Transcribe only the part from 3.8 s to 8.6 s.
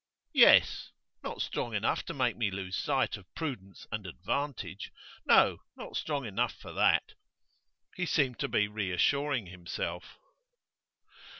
and advantage. No, not strong enough for that.' He seemed to